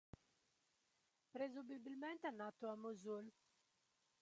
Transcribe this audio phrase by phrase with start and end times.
[1.31, 3.31] Presumibilmente è nato a Mosul.